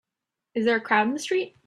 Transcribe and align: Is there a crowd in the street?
Is 0.55 0.65
there 0.65 0.77
a 0.77 0.81
crowd 0.81 1.05
in 1.07 1.13
the 1.13 1.19
street? 1.19 1.55